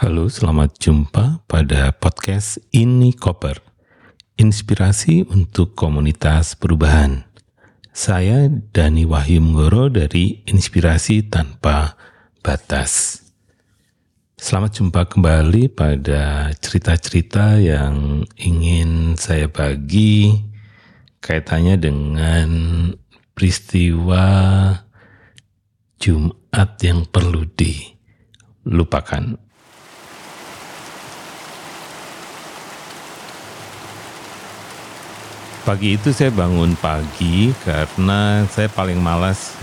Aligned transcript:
Halo, 0.00 0.32
selamat 0.32 0.80
jumpa 0.80 1.44
pada 1.44 1.92
podcast 1.92 2.56
Ini 2.72 3.12
Koper. 3.12 3.60
Inspirasi 4.40 5.28
untuk 5.28 5.76
komunitas 5.76 6.56
perubahan. 6.56 7.28
Saya 7.92 8.48
Dani 8.48 9.04
Wahyu 9.04 9.44
Menggoro 9.44 9.92
dari 9.92 10.40
Inspirasi 10.48 11.28
Tanpa 11.28 12.00
Batas. 12.40 13.20
Selamat 14.40 14.80
jumpa 14.80 15.04
kembali 15.04 15.68
pada 15.68 16.48
cerita-cerita 16.56 17.60
yang 17.60 18.24
ingin 18.40 19.20
saya 19.20 19.52
bagi 19.52 20.32
kaitannya 21.20 21.76
dengan 21.76 22.48
peristiwa 23.36 24.24
Jumat 26.00 26.80
yang 26.80 27.04
perlu 27.04 27.44
dilupakan. 27.52 29.49
Pagi 35.70 35.94
itu 35.94 36.10
saya 36.10 36.34
bangun 36.34 36.74
pagi 36.82 37.54
karena 37.62 38.42
saya 38.50 38.66
paling 38.66 38.98
malas 38.98 39.54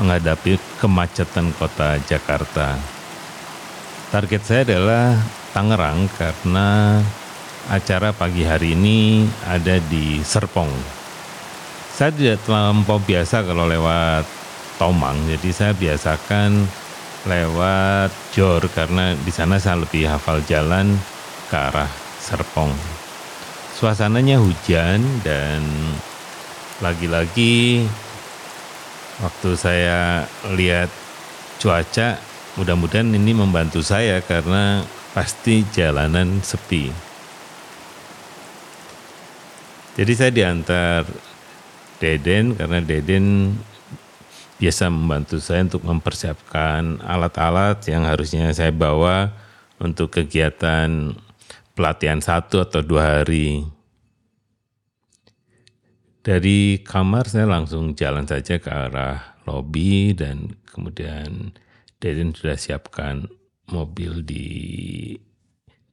menghadapi 0.00 0.56
kemacetan 0.80 1.52
kota 1.52 2.00
Jakarta. 2.08 2.80
Target 4.08 4.40
saya 4.48 4.64
adalah 4.64 5.20
Tangerang 5.52 6.08
karena 6.16 6.96
acara 7.68 8.16
pagi 8.16 8.40
hari 8.48 8.72
ini 8.72 9.28
ada 9.44 9.76
di 9.92 10.24
Serpong. 10.24 10.72
Saya 11.92 12.08
tidak 12.08 12.40
terlampau 12.48 12.96
biasa 12.96 13.44
kalau 13.44 13.68
lewat 13.68 14.24
Tomang, 14.80 15.28
jadi 15.28 15.48
saya 15.52 15.72
biasakan 15.76 16.64
lewat 17.28 18.32
Jor 18.32 18.64
karena 18.72 19.12
di 19.12 19.28
sana 19.28 19.60
saya 19.60 19.84
lebih 19.84 20.08
hafal 20.08 20.40
jalan 20.48 20.96
ke 21.52 21.56
arah 21.68 21.92
Serpong. 22.16 22.72
Suasananya 23.78 24.42
hujan 24.42 24.98
dan 25.22 25.62
lagi-lagi 26.82 27.86
waktu 29.22 29.50
saya 29.54 30.26
lihat 30.50 30.90
cuaca 31.62 32.18
mudah-mudahan 32.58 33.14
ini 33.14 33.38
membantu 33.38 33.78
saya 33.86 34.18
karena 34.18 34.82
pasti 35.14 35.62
jalanan 35.70 36.42
sepi. 36.42 36.90
Jadi 39.94 40.12
saya 40.18 40.34
diantar 40.34 41.06
Deden 42.02 42.58
karena 42.58 42.82
Deden 42.82 43.54
biasa 44.58 44.90
membantu 44.90 45.38
saya 45.38 45.70
untuk 45.70 45.86
mempersiapkan 45.86 46.98
alat-alat 46.98 47.78
yang 47.86 48.02
harusnya 48.02 48.50
saya 48.50 48.74
bawa 48.74 49.30
untuk 49.78 50.10
kegiatan 50.18 51.14
pelatihan 51.78 52.18
satu 52.18 52.66
atau 52.66 52.82
dua 52.82 53.22
hari. 53.22 53.62
Dari 56.26 56.82
kamar 56.82 57.30
saya 57.30 57.46
langsung 57.46 57.94
jalan 57.94 58.26
saja 58.26 58.58
ke 58.58 58.66
arah 58.66 59.38
lobi 59.46 60.10
dan 60.10 60.58
kemudian 60.66 61.54
Deden 62.02 62.34
sudah 62.34 62.58
siapkan 62.58 63.30
mobil 63.70 64.26
di 64.26 64.46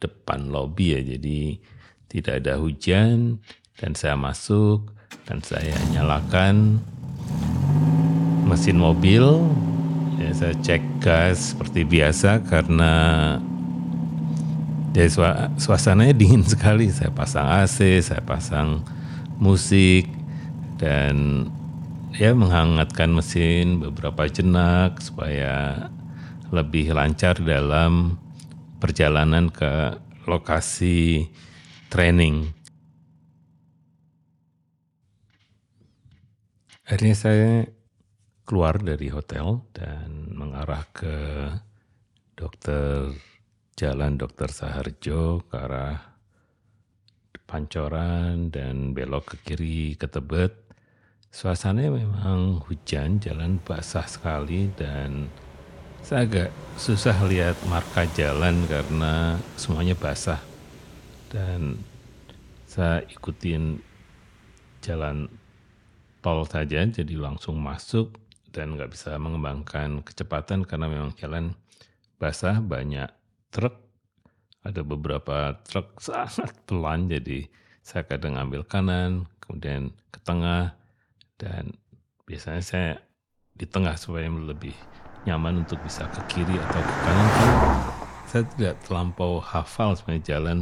depan 0.00 0.48
lobi 0.48 0.96
ya, 0.96 1.00
jadi 1.04 1.60
tidak 2.08 2.34
ada 2.40 2.56
hujan 2.56 3.44
dan 3.76 3.92
saya 3.92 4.16
masuk 4.16 4.88
dan 5.28 5.44
saya 5.44 5.76
nyalakan 5.92 6.80
mesin 8.48 8.80
mobil. 8.80 9.44
Ya, 10.16 10.30
saya 10.32 10.54
cek 10.56 10.82
gas 11.04 11.52
seperti 11.52 11.82
biasa 11.84 12.40
karena 12.46 12.92
jadi 14.94 15.10
suasananya 15.58 16.14
dingin 16.22 16.46
sekali. 16.46 16.86
Saya 16.94 17.10
pasang 17.10 17.50
AC, 17.50 17.98
saya 17.98 18.22
pasang 18.22 18.86
musik 19.42 20.06
dan 20.78 21.50
ya 22.14 22.30
menghangatkan 22.30 23.10
mesin 23.10 23.82
beberapa 23.82 24.30
jenak 24.30 25.02
supaya 25.02 25.90
lebih 26.54 26.94
lancar 26.94 27.34
dalam 27.42 28.22
perjalanan 28.78 29.50
ke 29.50 29.98
lokasi 30.30 31.26
training. 31.90 32.54
Akhirnya 36.86 37.16
saya 37.18 37.52
keluar 38.46 38.78
dari 38.78 39.10
hotel 39.10 39.66
dan 39.74 40.30
mengarah 40.30 40.86
ke 40.94 41.16
dokter 42.38 43.10
Jalan 43.74 44.14
Dr. 44.14 44.54
Saharjo 44.54 45.42
ke 45.50 45.58
arah 45.58 45.98
Pancoran 47.42 48.46
dan 48.54 48.94
belok 48.94 49.34
ke 49.34 49.36
kiri 49.50 49.98
ke 49.98 50.06
Tebet. 50.06 50.54
Suasananya 51.34 51.90
memang 51.90 52.62
hujan, 52.62 53.18
jalan 53.18 53.58
basah 53.58 54.06
sekali 54.06 54.70
dan 54.78 55.26
saya 56.06 56.22
agak 56.22 56.50
susah 56.78 57.18
lihat 57.26 57.58
marka 57.66 58.06
jalan 58.14 58.62
karena 58.70 59.42
semuanya 59.58 59.98
basah. 59.98 60.38
Dan 61.26 61.82
saya 62.70 63.02
ikutin 63.10 63.82
jalan 64.86 65.26
tol 66.22 66.46
saja, 66.46 66.86
jadi 66.86 67.18
langsung 67.18 67.58
masuk 67.58 68.14
dan 68.54 68.78
nggak 68.78 68.94
bisa 68.94 69.18
mengembangkan 69.18 69.98
kecepatan 70.06 70.62
karena 70.62 70.86
memang 70.86 71.10
jalan 71.18 71.58
basah, 72.22 72.62
banyak 72.62 73.10
truk, 73.54 73.78
ada 74.66 74.82
beberapa 74.82 75.54
truk 75.62 75.94
sangat 76.04 76.58
pelan, 76.66 77.06
jadi 77.06 77.46
saya 77.86 78.02
kadang 78.02 78.34
ambil 78.34 78.66
kanan, 78.66 79.30
kemudian 79.38 79.94
ke 80.10 80.18
tengah, 80.26 80.74
dan 81.38 81.70
biasanya 82.26 82.62
saya 82.64 82.90
di 83.54 83.70
tengah 83.70 83.94
supaya 83.94 84.26
lebih 84.26 84.74
nyaman 85.24 85.62
untuk 85.62 85.78
bisa 85.86 86.10
ke 86.10 86.20
kiri 86.26 86.56
atau 86.58 86.80
ke 86.82 86.94
kanan. 87.06 87.28
Kan 87.30 87.52
saya 88.24 88.44
tidak 88.56 88.74
terlampau 88.82 89.38
hafal 89.38 89.94
sebenarnya 89.94 90.36
jalan 90.36 90.58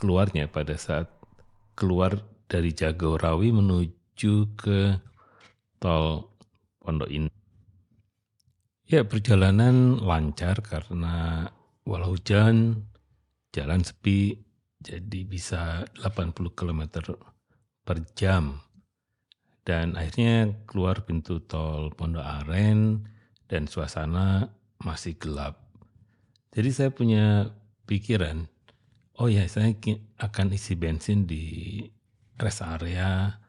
keluarnya 0.00 0.48
pada 0.48 0.78
saat 0.78 1.12
keluar 1.76 2.22
dari 2.48 2.70
Jagorawi 2.70 3.50
menuju 3.50 4.34
ke 4.56 4.98
tol 5.82 6.32
Pondok 6.80 7.10
Indah. 7.10 7.34
Ya 8.84 9.00
perjalanan 9.02 9.96
lancar 9.96 10.60
karena 10.60 11.48
walau 11.84 12.16
hujan, 12.16 12.88
jalan 13.52 13.84
sepi, 13.84 14.40
jadi 14.80 15.20
bisa 15.24 15.84
80 16.00 16.52
km 16.52 16.82
per 17.84 17.98
jam. 18.16 18.60
Dan 19.64 19.96
akhirnya 19.96 20.52
keluar 20.68 21.08
pintu 21.08 21.40
tol 21.40 21.88
Pondok 21.96 22.24
Aren 22.24 23.08
dan 23.48 23.64
suasana 23.64 24.52
masih 24.84 25.16
gelap. 25.16 25.60
Jadi 26.52 26.68
saya 26.68 26.90
punya 26.92 27.48
pikiran, 27.88 28.44
oh 29.16 29.32
ya 29.32 29.48
saya 29.48 29.72
akan 30.20 30.52
isi 30.52 30.76
bensin 30.76 31.24
di 31.24 31.80
rest 32.36 32.60
area 32.60 33.40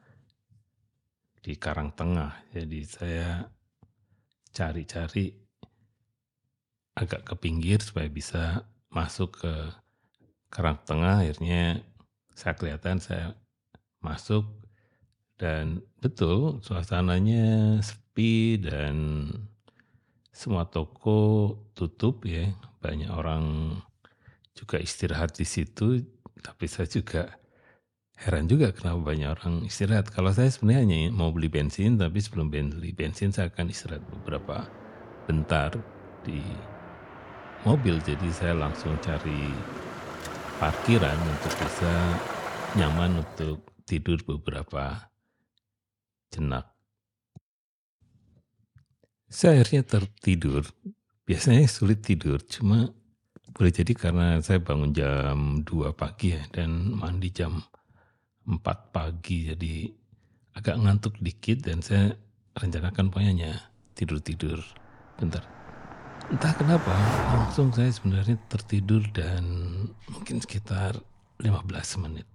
di 1.43 1.53
Karang 1.59 1.91
Tengah. 1.93 2.47
Jadi 2.55 2.79
saya 2.87 3.43
cari-cari 4.55 5.44
agak 6.95 7.27
ke 7.27 7.35
pinggir 7.35 7.83
supaya 7.83 8.07
bisa 8.07 8.63
masuk 8.87 9.43
ke 9.43 9.53
Karang 10.47 10.79
Tengah. 10.87 11.27
Akhirnya 11.27 11.83
saya 12.31 12.55
kelihatan 12.55 13.03
saya 13.03 13.35
masuk 13.99 14.47
dan 15.35 15.83
betul 15.99 16.63
suasananya 16.63 17.79
sepi 17.83 18.55
dan 18.63 19.27
semua 20.31 20.67
toko 20.71 21.51
tutup 21.75 22.23
ya. 22.23 22.55
Banyak 22.79 23.11
orang 23.11 23.75
juga 24.55 24.79
istirahat 24.79 25.35
di 25.35 25.43
situ, 25.43 25.99
tapi 26.39 26.71
saya 26.71 26.87
juga 26.87 27.35
heran 28.15 28.47
juga 28.47 28.71
kenapa 28.71 29.11
banyak 29.11 29.29
orang 29.35 29.55
istirahat. 29.67 30.07
Kalau 30.07 30.31
saya 30.31 30.47
sebenarnya 30.47 31.11
mau 31.11 31.35
beli 31.35 31.51
bensin, 31.51 31.99
tapi 31.99 32.23
sebelum 32.23 32.47
beli 32.47 32.95
bensin 32.95 33.35
saya 33.35 33.51
akan 33.51 33.67
istirahat 33.67 34.03
beberapa 34.07 34.63
bentar 35.27 35.75
di 36.23 36.39
mobil 37.65 37.97
jadi 38.05 38.29
saya 38.29 38.53
langsung 38.53 38.93
cari 39.01 39.49
parkiran 40.61 41.17
untuk 41.17 41.53
bisa 41.65 41.93
nyaman 42.77 43.25
untuk 43.25 43.65
tidur 43.89 44.21
beberapa 44.21 45.09
jenak. 46.29 46.69
Saya 49.25 49.59
akhirnya 49.59 49.83
tertidur. 49.83 50.63
Biasanya 51.25 51.65
sulit 51.65 52.05
tidur, 52.05 52.37
cuma 52.45 52.93
boleh 53.55 53.73
jadi 53.73 53.97
karena 53.97 54.37
saya 54.45 54.61
bangun 54.61 54.93
jam 54.93 55.65
2 55.65 55.95
pagi 55.97 56.37
ya 56.37 56.43
dan 56.53 56.93
mandi 56.93 57.33
jam 57.33 57.65
4 58.45 58.61
pagi 58.93 59.49
jadi 59.49 59.89
agak 60.53 60.75
ngantuk 60.85 61.17
dikit 61.17 61.65
dan 61.65 61.81
saya 61.81 62.13
rencanakan 62.53 63.09
pokoknya 63.09 63.57
tidur-tidur 63.97 64.61
bentar. 65.17 65.54
Entah 66.25 66.53
kenapa 66.57 66.89
langsung 67.37 67.69
saya 67.69 67.93
sebenarnya 67.93 68.41
tertidur 68.49 69.05
dan 69.13 69.45
mungkin 70.09 70.41
sekitar 70.41 70.97
15 71.37 72.01
menit. 72.01 72.25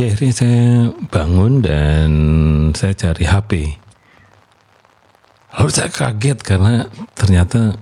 Ya 0.00 0.08
akhirnya 0.08 0.32
saya 0.32 0.64
bangun 1.12 1.60
dan 1.60 2.10
saya 2.72 2.96
cari 2.96 3.24
HP. 3.28 3.52
Lalu 5.60 5.70
saya 5.76 5.92
kaget 5.92 6.38
karena 6.40 6.88
ternyata 7.12 7.76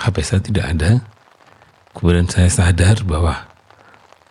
HP 0.00 0.16
saya 0.24 0.40
tidak 0.40 0.66
ada. 0.72 0.92
Kemudian 1.92 2.24
saya 2.24 2.48
sadar 2.48 3.04
bahwa 3.04 3.36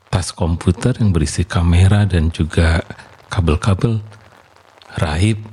tas 0.10 0.34
komputer 0.34 0.98
yang 0.98 1.14
berisi 1.14 1.46
kamera 1.46 2.10
dan 2.10 2.34
juga 2.34 2.82
kabel-kabel 3.30 4.02
raib. 4.98 5.53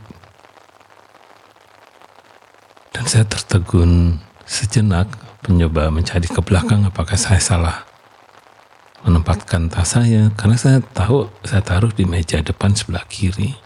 Dan 3.01 3.09
saya 3.09 3.25
tertegun 3.25 4.21
sejenak 4.45 5.09
mencoba 5.49 5.89
mencari 5.89 6.29
ke 6.29 6.37
belakang 6.45 6.85
apakah 6.85 7.17
saya 7.17 7.41
salah 7.41 7.89
menempatkan 9.01 9.73
tas 9.73 9.97
saya 9.97 10.29
karena 10.37 10.61
saya 10.61 10.85
tahu 10.85 11.33
saya 11.41 11.65
taruh 11.65 11.89
di 11.89 12.05
meja 12.05 12.45
depan 12.45 12.77
sebelah 12.77 13.01
kiri. 13.09 13.57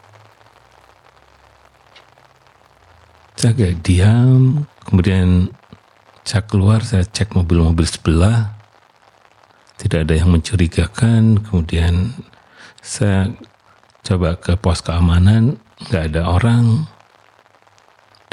Saya 3.34 3.58
agak 3.58 3.82
diam, 3.82 4.70
kemudian 4.86 5.50
saya 6.22 6.46
keluar, 6.46 6.86
saya 6.86 7.02
cek 7.02 7.34
mobil-mobil 7.34 7.90
sebelah, 7.90 8.54
tidak 9.82 10.06
ada 10.06 10.14
yang 10.14 10.30
mencurigakan, 10.30 11.42
kemudian 11.42 12.14
saya 12.78 13.34
coba 14.06 14.38
ke 14.38 14.54
pos 14.54 14.78
keamanan, 14.78 15.58
nggak 15.90 16.14
ada 16.14 16.22
orang, 16.30 16.86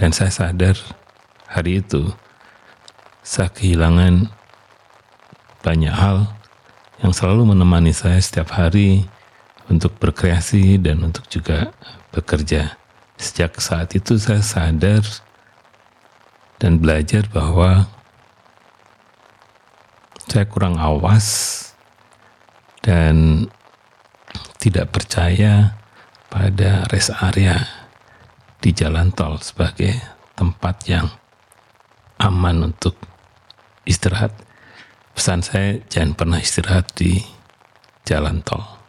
dan 0.01 0.09
saya 0.09 0.33
sadar 0.33 0.73
hari 1.45 1.77
itu 1.77 2.09
saya 3.21 3.53
kehilangan 3.53 4.33
banyak 5.61 5.93
hal 5.93 6.25
yang 7.05 7.13
selalu 7.13 7.53
menemani 7.53 7.93
saya 7.93 8.17
setiap 8.17 8.49
hari 8.49 9.05
untuk 9.69 9.93
berkreasi 10.01 10.81
dan 10.81 11.05
untuk 11.05 11.29
juga 11.29 11.69
bekerja. 12.09 12.81
Sejak 13.21 13.61
saat 13.61 13.93
itu 13.93 14.17
saya 14.17 14.41
sadar 14.41 15.05
dan 16.57 16.81
belajar 16.81 17.29
bahwa 17.29 17.85
saya 20.25 20.49
kurang 20.49 20.81
awas 20.81 21.61
dan 22.81 23.45
tidak 24.57 24.89
percaya 24.89 25.77
pada 26.33 26.89
rest 26.89 27.13
area 27.21 27.80
di 28.61 28.71
jalan 28.77 29.09
tol 29.09 29.41
sebagai 29.41 29.97
tempat 30.37 30.85
yang 30.85 31.09
aman 32.21 32.69
untuk 32.69 32.93
istirahat 33.89 34.29
pesan 35.17 35.41
saya 35.41 35.81
jangan 35.89 36.13
pernah 36.13 36.37
istirahat 36.37 36.93
di 36.93 37.17
jalan 38.05 38.45
tol. 38.45 38.80